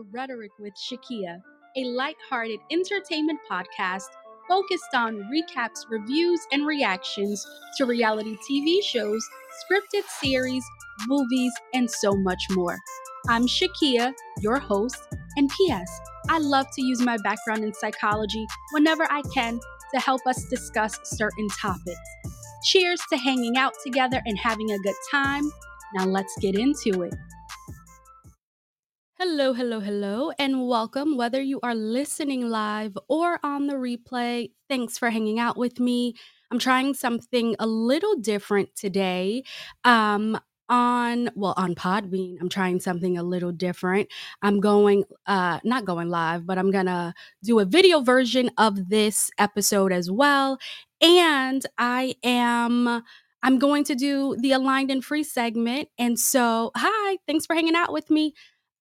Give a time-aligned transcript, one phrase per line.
[0.00, 1.42] Rhetoric with Shakia,
[1.76, 4.08] a light-hearted entertainment podcast
[4.48, 7.46] focused on recaps, reviews, and reactions
[7.76, 9.24] to reality TV shows,
[9.62, 10.64] scripted series,
[11.06, 12.78] movies, and so much more.
[13.28, 14.98] I'm Shakia, your host,
[15.36, 16.00] and P.S.
[16.28, 19.60] I love to use my background in psychology whenever I can
[19.94, 21.98] to help us discuss certain topics.
[22.64, 25.44] Cheers to hanging out together and having a good time.
[25.94, 27.14] Now let's get into it.
[29.24, 31.16] Hello, hello, hello, and welcome.
[31.16, 36.16] Whether you are listening live or on the replay, thanks for hanging out with me.
[36.50, 39.44] I'm trying something a little different today.
[39.84, 44.08] Um, on well on podbean i'm trying something a little different
[44.42, 49.30] i'm going uh not going live but i'm gonna do a video version of this
[49.38, 50.58] episode as well
[51.02, 53.02] and i am
[53.42, 57.74] i'm going to do the aligned and free segment and so hi thanks for hanging
[57.74, 58.32] out with me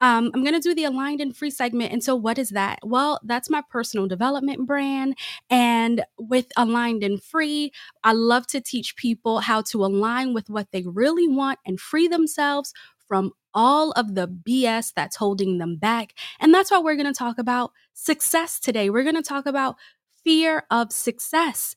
[0.02, 1.92] um, I'm going to do the aligned and free segment.
[1.94, 2.80] And so, what is that?
[2.84, 5.18] Well, that's my personal development brand.
[5.50, 7.72] And with aligned and free,
[8.04, 12.08] I love to teach people how to align with what they really want and free
[12.08, 12.74] themselves
[13.08, 16.14] from all of the BS that's holding them back.
[16.40, 18.90] And that's why we're going to talk about success today.
[18.90, 19.76] We're going to talk about
[20.24, 21.76] fear of success.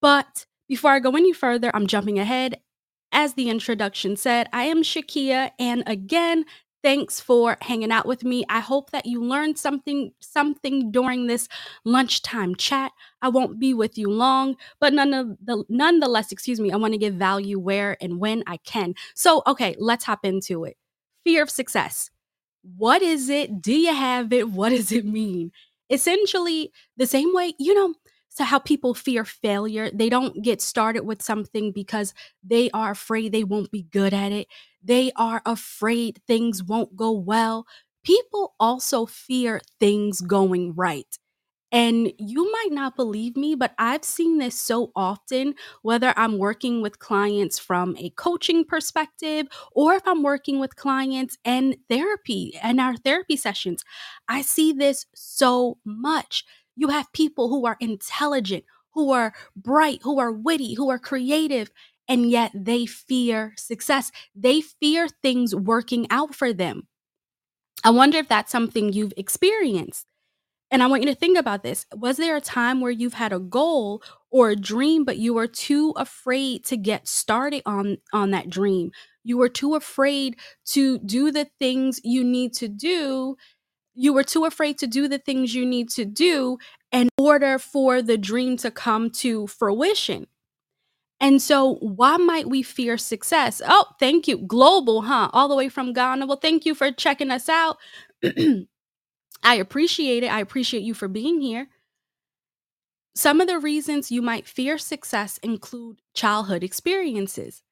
[0.00, 2.60] But before I go any further, I'm jumping ahead.
[3.12, 6.44] As the introduction said, I am Shakia, and again,
[6.84, 8.44] Thanks for hanging out with me.
[8.50, 11.48] I hope that you learned something something during this
[11.86, 12.92] lunchtime chat.
[13.22, 16.92] I won't be with you long, but none of the nonetheless, excuse me, I want
[16.92, 18.94] to give value where and when I can.
[19.14, 20.76] So, okay, let's hop into it.
[21.24, 22.10] Fear of success.
[22.76, 23.62] What is it?
[23.62, 24.50] Do you have it?
[24.50, 25.52] What does it mean?
[25.90, 27.94] Essentially, the same way, you know,
[28.30, 29.90] so how people fear failure.
[29.94, 34.32] They don't get started with something because they are afraid they won't be good at
[34.32, 34.48] it.
[34.84, 37.66] They are afraid things won't go well.
[38.04, 41.18] People also fear things going right.
[41.72, 46.82] And you might not believe me, but I've seen this so often, whether I'm working
[46.82, 52.80] with clients from a coaching perspective or if I'm working with clients and therapy and
[52.80, 53.84] our therapy sessions.
[54.28, 56.44] I see this so much.
[56.76, 61.72] You have people who are intelligent, who are bright, who are witty, who are creative,
[62.08, 64.12] and yet they fear success.
[64.34, 66.86] They fear things working out for them.
[67.82, 70.06] I wonder if that's something you've experienced.
[70.70, 71.86] And I want you to think about this.
[71.94, 75.46] Was there a time where you've had a goal or a dream but you were
[75.46, 78.90] too afraid to get started on on that dream?
[79.22, 83.36] You were too afraid to do the things you need to do.
[83.94, 86.58] You were too afraid to do the things you need to do
[86.90, 90.26] in order for the dream to come to fruition.
[91.24, 93.62] And so, why might we fear success?
[93.66, 94.36] Oh, thank you.
[94.36, 95.30] Global, huh?
[95.32, 96.26] All the way from Ghana.
[96.26, 97.78] Well, thank you for checking us out.
[99.42, 100.30] I appreciate it.
[100.30, 101.68] I appreciate you for being here.
[103.14, 107.62] Some of the reasons you might fear success include childhood experiences.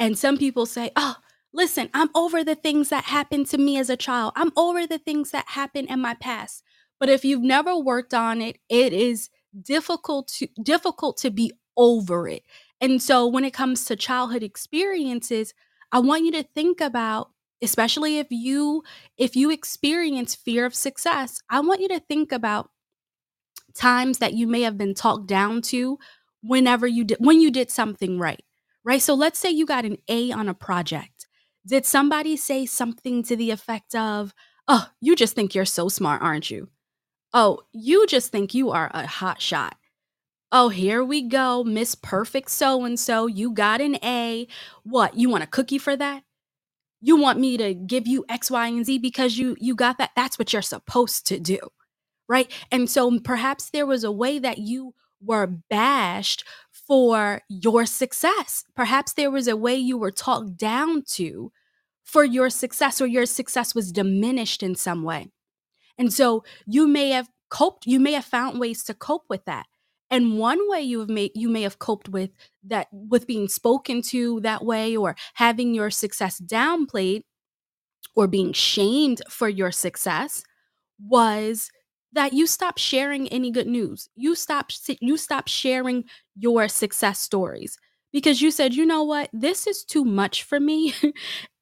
[0.00, 1.14] And some people say, oh,
[1.52, 4.32] listen, I'm over the things that happened to me as a child.
[4.34, 6.64] I'm over the things that happened in my past.
[6.98, 9.30] But if you've never worked on it, it is
[9.62, 12.42] difficult to difficult to be over it.
[12.80, 15.54] And so when it comes to childhood experiences,
[15.92, 17.30] I want you to think about
[17.62, 18.82] especially if you
[19.16, 22.70] if you experience fear of success, I want you to think about
[23.74, 25.98] times that you may have been talked down to
[26.42, 28.42] whenever you did when you did something right.
[28.84, 29.02] Right?
[29.02, 31.26] So let's say you got an A on a project.
[31.66, 34.32] Did somebody say something to the effect of,
[34.68, 36.68] "Oh, you just think you're so smart, aren't you?"
[37.34, 39.76] "Oh, you just think you are a hot shot."
[40.52, 43.26] Oh, here we go, Miss Perfect so and so.
[43.26, 44.46] You got an A.
[44.84, 45.16] What?
[45.16, 46.22] You want a cookie for that?
[47.00, 50.12] You want me to give you X, Y, and Z because you you got that?
[50.14, 51.58] That's what you're supposed to do.
[52.28, 52.50] Right?
[52.70, 58.64] And so perhaps there was a way that you were bashed for your success.
[58.74, 61.52] Perhaps there was a way you were talked down to
[62.04, 65.28] for your success or your success was diminished in some way.
[65.98, 69.66] And so you may have coped, you may have found ways to cope with that.
[70.10, 72.30] And one way you have made you may have coped with
[72.64, 77.22] that with being spoken to that way or having your success downplayed
[78.14, 80.42] or being shamed for your success
[81.00, 81.70] was
[82.12, 84.08] that you stop sharing any good news.
[84.16, 84.70] You stop
[85.00, 86.04] you stop sharing
[86.38, 87.78] your success stories
[88.12, 89.30] because you said, "You know what?
[89.34, 90.94] This is too much for me."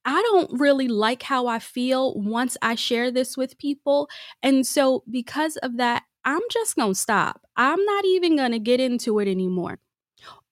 [0.06, 4.08] I don't really like how I feel once I share this with people.
[4.42, 7.42] And so, because of that, I'm just going to stop.
[7.56, 9.78] I'm not even going to get into it anymore.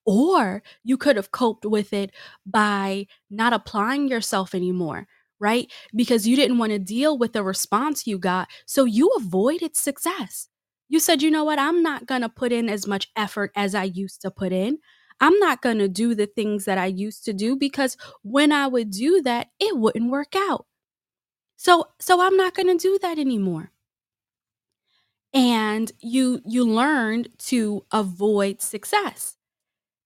[0.05, 2.11] Or you could have coped with it
[2.45, 5.07] by not applying yourself anymore,
[5.39, 5.71] right?
[5.95, 8.49] Because you didn't want to deal with the response you got.
[8.65, 10.49] So you avoided success.
[10.89, 11.59] You said, you know what?
[11.59, 14.79] I'm not going to put in as much effort as I used to put in.
[15.21, 18.67] I'm not going to do the things that I used to do because when I
[18.67, 20.65] would do that, it wouldn't work out.
[21.57, 23.72] So so I'm not going to do that anymore.
[25.33, 29.35] And you you learned to avoid success.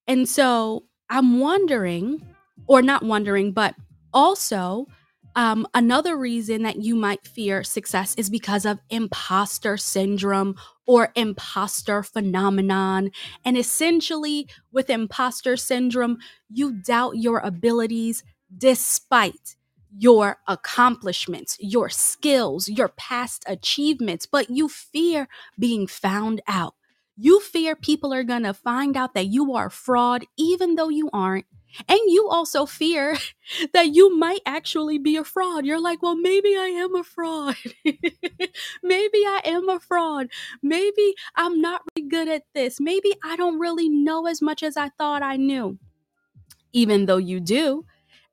[0.07, 2.25] And so I'm wondering
[2.67, 3.75] or not wondering, but
[4.13, 4.87] also
[5.35, 10.55] um, another reason that you might fear success is because of imposter syndrome
[10.87, 13.11] or imposter phenomenon.
[13.45, 16.19] And essentially, with imposter syndrome,
[16.49, 18.23] you doubt your abilities
[18.57, 19.56] despite
[19.97, 25.27] your accomplishments, your skills, your past achievements, but you fear
[25.57, 26.75] being found out.
[27.15, 30.89] You fear people are going to find out that you are a fraud, even though
[30.89, 31.45] you aren't.
[31.89, 33.17] And you also fear
[33.73, 35.65] that you might actually be a fraud.
[35.65, 37.55] You're like, well, maybe I am a fraud.
[38.83, 40.27] maybe I am a fraud.
[40.61, 42.79] Maybe I'm not really good at this.
[42.79, 45.79] Maybe I don't really know as much as I thought I knew,
[46.71, 47.85] even though you do.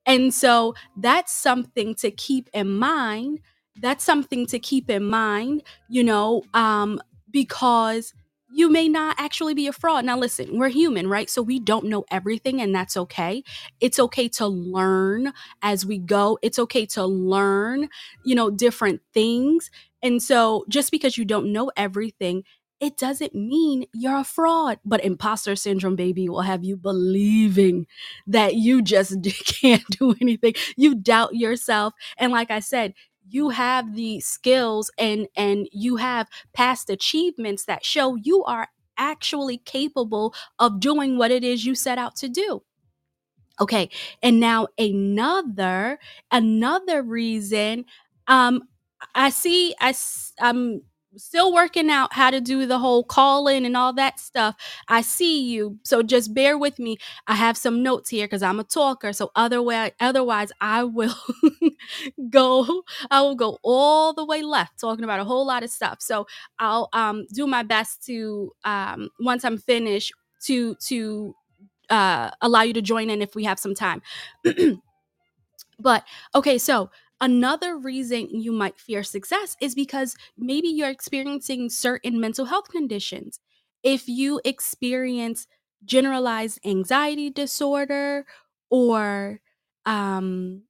[0.06, 3.40] And so that's something to keep in mind.
[3.80, 8.12] That's something to keep in mind, you know, um, because
[8.52, 10.04] you may not actually be a fraud.
[10.04, 11.28] Now, listen, we're human, right?
[11.28, 13.42] So we don't know everything, and that's okay.
[13.80, 16.38] It's okay to learn as we go.
[16.40, 17.88] It's okay to learn,
[18.24, 19.70] you know, different things.
[20.02, 22.44] And so just because you don't know everything,
[22.84, 24.78] it doesn't mean you're a fraud.
[24.84, 27.86] But imposter syndrome, baby, will have you believing
[28.26, 29.16] that you just
[29.46, 30.54] can't do anything.
[30.76, 31.94] You doubt yourself.
[32.18, 32.94] And like I said,
[33.28, 39.58] you have the skills and and you have past achievements that show you are actually
[39.58, 42.62] capable of doing what it is you set out to do.
[43.60, 43.88] Okay,
[44.22, 45.98] and now another
[46.32, 47.84] another reason
[48.26, 48.62] um
[49.14, 49.94] I see I
[50.40, 50.82] I'm
[51.16, 54.56] still working out how to do the whole call in and all that stuff.
[54.88, 55.78] I see you.
[55.84, 56.96] So just bear with me.
[57.26, 59.12] I have some notes here because I'm a talker.
[59.12, 61.14] So otherwise, otherwise I will
[62.30, 65.98] go, I will go all the way left talking about a whole lot of stuff.
[66.00, 66.26] So
[66.58, 70.12] I'll um do my best to um once I'm finished
[70.46, 71.34] to to
[71.90, 74.02] uh allow you to join in if we have some time.
[75.78, 76.90] but okay, so
[77.20, 83.40] Another reason you might fear success is because maybe you're experiencing certain mental health conditions.
[83.82, 85.46] If you experience
[85.84, 88.26] generalized anxiety disorder
[88.70, 89.40] or
[89.86, 90.62] um,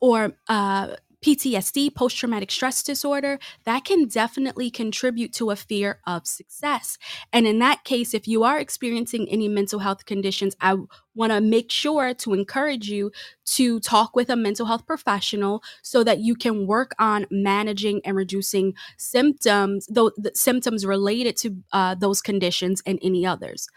[0.00, 6.26] or uh, PTSD, post traumatic stress disorder, that can definitely contribute to a fear of
[6.26, 6.98] success.
[7.32, 10.76] And in that case, if you are experiencing any mental health conditions, I
[11.14, 13.10] want to make sure to encourage you
[13.46, 18.16] to talk with a mental health professional so that you can work on managing and
[18.16, 23.68] reducing symptoms, though the symptoms related to uh, those conditions and any others.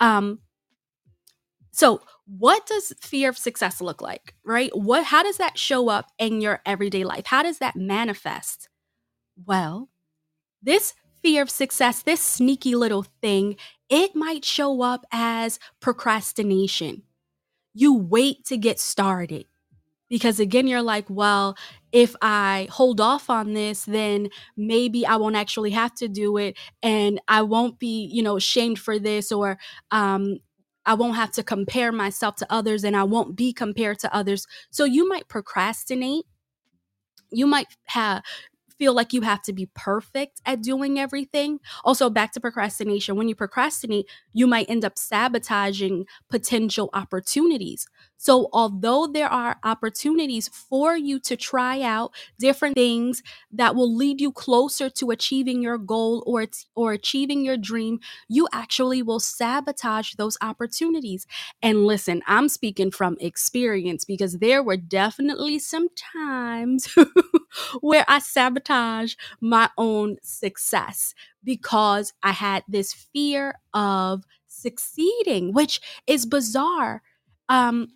[0.00, 0.38] Um,
[1.72, 4.70] so, what does fear of success look like, right?
[4.76, 7.26] What how does that show up in your everyday life?
[7.26, 8.68] How does that manifest?
[9.46, 9.90] Well,
[10.62, 13.56] this fear of success, this sneaky little thing,
[13.88, 17.02] it might show up as procrastination.
[17.74, 19.46] You wait to get started
[20.08, 21.56] because again you're like well
[21.92, 26.56] if i hold off on this then maybe i won't actually have to do it
[26.82, 29.58] and i won't be you know shamed for this or
[29.90, 30.38] um
[30.86, 34.46] I won't have to compare myself to others and I won't be compared to others.
[34.70, 36.24] So you might procrastinate.
[37.30, 38.22] You might have
[38.78, 41.60] feel like you have to be perfect at doing everything.
[41.84, 43.16] Also, back to procrastination.
[43.16, 47.86] When you procrastinate, you might end up sabotaging potential opportunities.
[48.24, 54.18] So, although there are opportunities for you to try out different things that will lead
[54.18, 60.14] you closer to achieving your goal or or achieving your dream, you actually will sabotage
[60.14, 61.26] those opportunities.
[61.60, 66.88] And listen, I'm speaking from experience because there were definitely some times
[67.82, 71.14] where I sabotaged my own success
[71.44, 77.02] because I had this fear of succeeding, which is bizarre.
[77.50, 77.88] Um,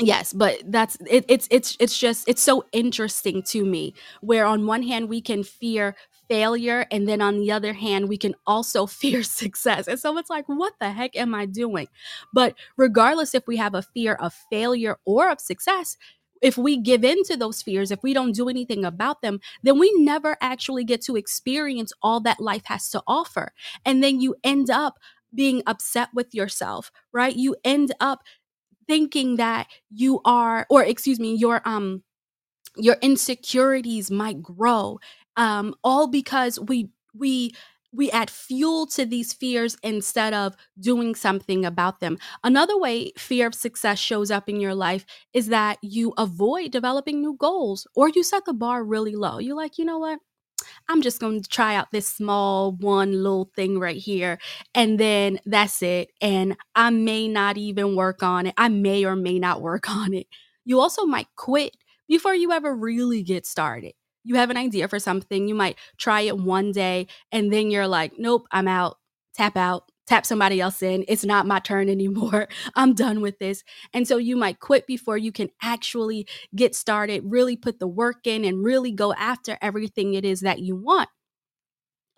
[0.00, 4.66] yes but that's it, it's it's it's just it's so interesting to me where on
[4.66, 5.94] one hand we can fear
[6.28, 9.86] failure and then on the other hand we can also fear success.
[9.86, 11.88] And so it's like what the heck am i doing?
[12.32, 15.96] But regardless if we have a fear of failure or of success
[16.40, 19.78] if we give in to those fears if we don't do anything about them then
[19.78, 23.52] we never actually get to experience all that life has to offer.
[23.84, 24.98] And then you end up
[25.34, 27.36] being upset with yourself right?
[27.36, 28.22] You end up
[28.88, 32.02] thinking that you are or excuse me your um
[32.76, 34.98] your insecurities might grow
[35.36, 37.54] um, all because we we
[37.94, 42.16] we add fuel to these fears instead of doing something about them.
[42.42, 47.20] Another way fear of success shows up in your life is that you avoid developing
[47.20, 49.38] new goals or you set the bar really low.
[49.38, 50.20] You're like, you know what?
[50.88, 54.38] I'm just going to try out this small one little thing right here.
[54.74, 56.10] And then that's it.
[56.20, 58.54] And I may not even work on it.
[58.56, 60.26] I may or may not work on it.
[60.64, 61.76] You also might quit
[62.08, 63.94] before you ever really get started.
[64.24, 67.88] You have an idea for something, you might try it one day, and then you're
[67.88, 68.98] like, nope, I'm out,
[69.34, 71.04] tap out, tap somebody else in.
[71.08, 72.48] It's not my turn anymore.
[72.74, 73.62] I'm done with this.
[73.92, 78.26] And so you might quit before you can actually get started, really put the work
[78.26, 81.08] in, and really go after everything it is that you want.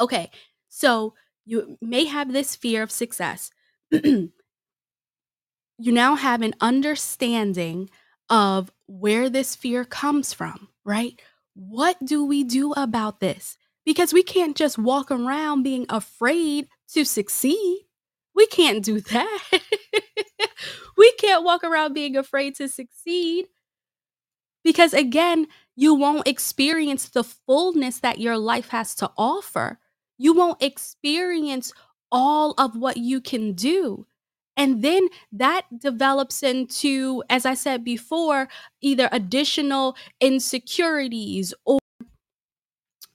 [0.00, 0.30] Okay,
[0.68, 1.14] so
[1.44, 3.50] you may have this fear of success.
[3.90, 4.32] you
[5.78, 7.90] now have an understanding
[8.30, 11.20] of where this fear comes from, right?
[11.54, 13.56] What do we do about this?
[13.84, 17.86] Because we can't just walk around being afraid to succeed.
[18.34, 19.42] We can't do that.
[20.96, 23.46] we can't walk around being afraid to succeed.
[24.62, 29.78] Because again, you won't experience the fullness that your life has to offer.
[30.18, 31.72] You won't experience
[32.10, 34.06] all of what you can do.
[34.56, 38.48] And then that develops into, as I said before,
[38.80, 41.80] either additional insecurities or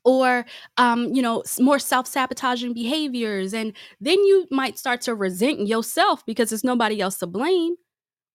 [0.05, 0.45] or
[0.77, 6.49] um, you know more self-sabotaging behaviors and then you might start to resent yourself because
[6.49, 7.75] there's nobody else to blame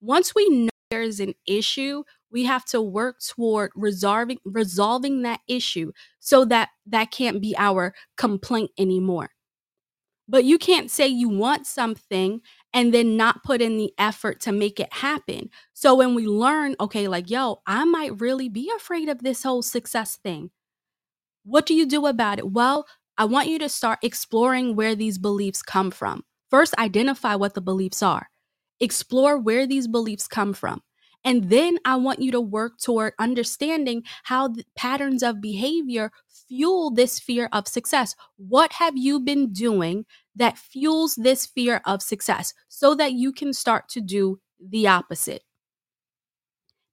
[0.01, 5.91] once we know there's an issue we have to work toward resolving resolving that issue
[6.21, 9.31] so that that can't be our complaint anymore
[10.29, 12.41] but you can't say you want something
[12.73, 15.51] and then not put in the effort to make it happen.
[15.75, 19.63] So when we learn, okay, like, yo, I might really be afraid of this whole
[19.63, 20.51] success thing.
[21.45, 22.51] What do you do about it?
[22.53, 22.87] Well,
[23.17, 26.25] I want you to start exploring where these beliefs come from.
[26.51, 28.29] First, identify what the beliefs are,
[28.81, 30.83] explore where these beliefs come from.
[31.25, 36.11] And then I want you to work toward understanding how patterns of behavior
[36.49, 38.15] fuel this fear of success.
[38.37, 40.05] What have you been doing
[40.37, 45.43] that fuels this fear of success so that you can start to do the opposite?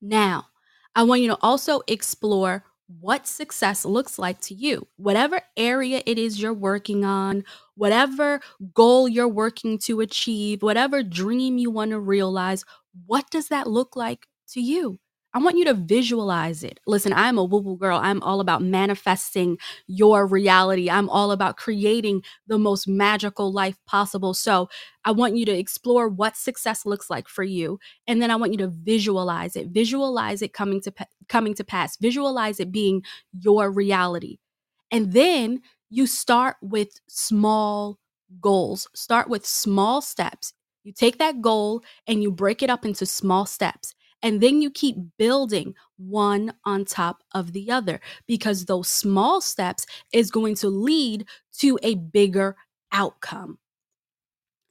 [0.01, 0.47] Now,
[0.95, 2.63] I want you to also explore
[2.99, 4.87] what success looks like to you.
[4.97, 7.43] Whatever area it is you're working on,
[7.75, 8.41] whatever
[8.73, 12.63] goal you're working to achieve, whatever dream you want to realize,
[13.05, 14.99] what does that look like to you?
[15.33, 16.79] I want you to visualize it.
[16.85, 17.97] Listen, I'm a woo woo girl.
[18.01, 19.57] I'm all about manifesting
[19.87, 20.89] your reality.
[20.89, 24.33] I'm all about creating the most magical life possible.
[24.33, 24.69] So
[25.05, 27.79] I want you to explore what success looks like for you.
[28.07, 29.69] And then I want you to visualize it.
[29.69, 30.93] Visualize it coming to,
[31.29, 31.95] coming to pass.
[31.97, 34.37] Visualize it being your reality.
[34.91, 37.99] And then you start with small
[38.41, 38.87] goals.
[38.93, 40.53] Start with small steps.
[40.83, 43.93] You take that goal and you break it up into small steps.
[44.23, 49.85] And then you keep building one on top of the other because those small steps
[50.13, 51.25] is going to lead
[51.59, 52.55] to a bigger
[52.91, 53.57] outcome.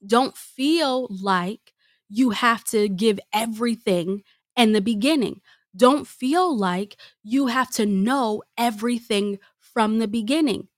[0.07, 1.73] Don't feel like
[2.09, 4.23] you have to give everything
[4.57, 5.40] in the beginning.
[5.76, 10.69] Don't feel like you have to know everything from the beginning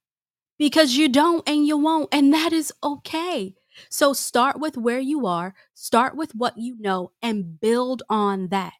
[0.59, 3.55] because you don't and you won't, and that is okay.
[3.89, 8.73] So start with where you are, start with what you know, and build on that.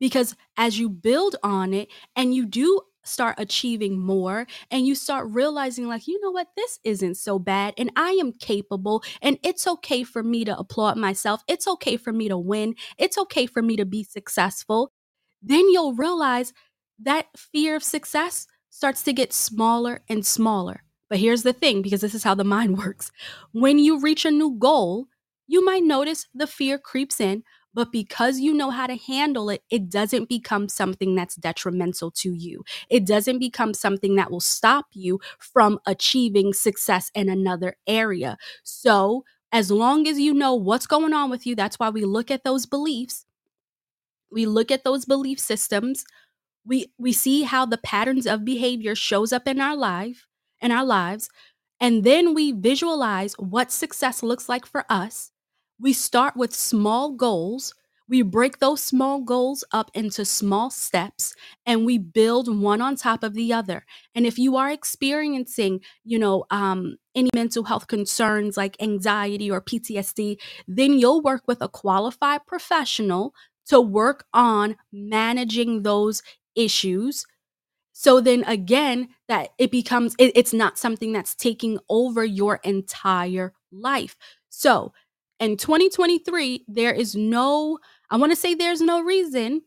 [0.00, 5.28] Because as you build on it and you do start achieving more and you start
[5.30, 9.66] realizing, like, you know what, this isn't so bad and I am capable and it's
[9.66, 11.42] okay for me to applaud myself.
[11.48, 12.74] It's okay for me to win.
[12.98, 14.92] It's okay for me to be successful.
[15.42, 16.52] Then you'll realize
[17.00, 20.82] that fear of success starts to get smaller and smaller.
[21.12, 23.12] But here's the thing because this is how the mind works.
[23.52, 25.08] When you reach a new goal,
[25.46, 29.62] you might notice the fear creeps in, but because you know how to handle it,
[29.70, 32.64] it doesn't become something that's detrimental to you.
[32.88, 38.38] It doesn't become something that will stop you from achieving success in another area.
[38.62, 42.30] So, as long as you know what's going on with you, that's why we look
[42.30, 43.26] at those beliefs.
[44.30, 46.06] We look at those belief systems.
[46.64, 50.26] We we see how the patterns of behavior shows up in our life
[50.62, 51.28] in our lives.
[51.80, 55.32] And then we visualize what success looks like for us.
[55.80, 57.74] We start with small goals.
[58.08, 61.34] We break those small goals up into small steps
[61.66, 63.84] and we build one on top of the other.
[64.14, 69.60] And if you are experiencing, you know, um, any mental health concerns like anxiety or
[69.60, 70.36] PTSD,
[70.68, 73.34] then you'll work with a qualified professional
[73.66, 76.22] to work on managing those
[76.54, 77.26] issues
[78.02, 83.52] so then again that it becomes it, it's not something that's taking over your entire
[83.70, 84.16] life.
[84.48, 84.92] So
[85.38, 87.78] in 2023 there is no
[88.10, 89.62] i want to say there's no reason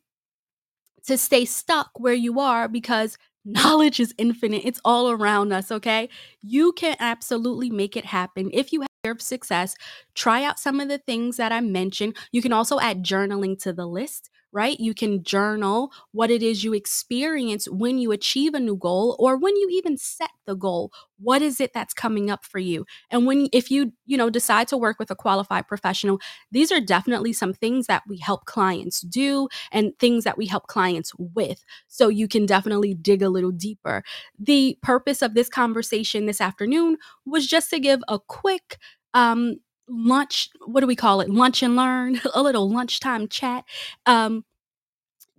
[1.08, 4.64] to stay stuck where you are because knowledge is infinite.
[4.66, 6.10] It's all around us okay?
[6.42, 8.50] You can absolutely make it happen.
[8.52, 9.76] If you of success,
[10.16, 12.18] try out some of the things that I mentioned.
[12.32, 14.80] You can also add journaling to the list right?
[14.80, 19.36] You can journal what it is you experience when you achieve a new goal or
[19.36, 20.94] when you even set the goal.
[21.20, 22.86] What is it that's coming up for you?
[23.12, 26.20] And when if you, you know, decide to work with a qualified professional,
[26.54, 30.68] these are definitely some things that we help clients do and things that we help
[30.68, 31.66] clients with.
[31.90, 34.04] So you can definitely dig a little deeper.
[34.40, 36.96] The purpose of this conversation this afternoon
[37.26, 38.78] was just to give a quick
[39.14, 43.64] um, lunch what do we call it lunch and learn a little lunchtime chat
[44.06, 44.44] um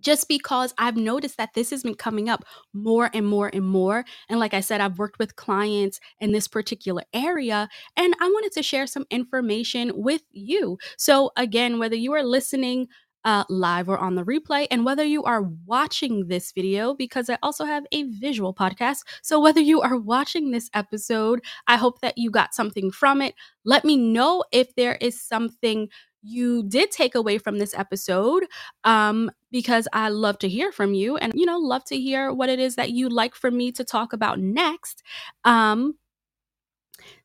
[0.01, 4.05] just because I've noticed that this has been coming up more and more and more.
[4.29, 8.51] And like I said, I've worked with clients in this particular area, and I wanted
[8.53, 10.77] to share some information with you.
[10.97, 12.87] So, again, whether you are listening
[13.27, 17.37] uh, live or on the replay, and whether you are watching this video, because I
[17.43, 18.99] also have a visual podcast.
[19.21, 23.35] So, whether you are watching this episode, I hope that you got something from it.
[23.65, 25.89] Let me know if there is something
[26.23, 28.45] you did take away from this episode
[28.85, 32.49] um, because I love to hear from you and, you know, love to hear what
[32.49, 35.03] it is that you'd like for me to talk about next.
[35.43, 35.95] Um,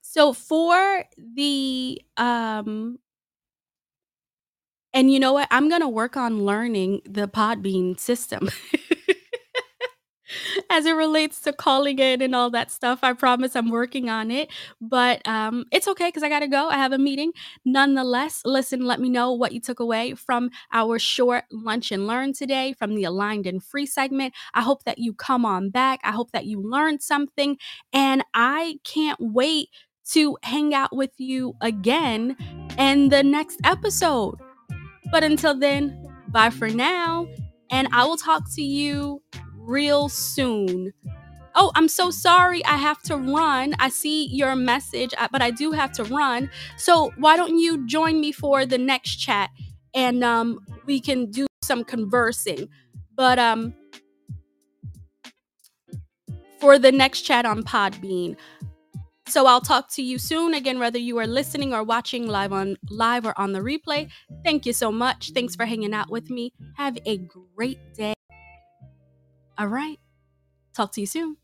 [0.02, 2.98] so for the um,
[4.94, 5.48] and you know what?
[5.50, 8.48] I'm going to work on learning the Podbean system.
[10.70, 13.00] as it relates to calling in and all that stuff.
[13.02, 14.50] I promise I'm working on it,
[14.80, 16.68] but um, it's okay because I got to go.
[16.68, 17.32] I have a meeting.
[17.64, 22.32] Nonetheless, listen, let me know what you took away from our short lunch and learn
[22.32, 24.34] today from the Aligned and Free segment.
[24.54, 26.00] I hope that you come on back.
[26.04, 27.58] I hope that you learned something,
[27.92, 29.68] and I can't wait
[30.12, 32.36] to hang out with you again
[32.78, 34.38] in the next episode.
[35.12, 37.28] But until then, bye for now,
[37.70, 39.22] and I will talk to you
[39.56, 40.92] real soon.
[41.54, 42.64] Oh, I'm so sorry.
[42.64, 43.74] I have to run.
[43.78, 46.50] I see your message, uh, but I do have to run.
[46.78, 49.50] So why don't you join me for the next chat
[49.94, 52.68] and um, we can do some conversing.
[53.14, 53.74] But um,
[56.58, 58.36] for the next chat on Podbean.
[59.32, 62.76] So I'll talk to you soon again whether you are listening or watching live on
[62.90, 64.10] live or on the replay.
[64.44, 65.30] Thank you so much.
[65.32, 66.52] Thanks for hanging out with me.
[66.76, 68.12] Have a great day.
[69.58, 69.98] All right.
[70.74, 71.36] Talk to you soon.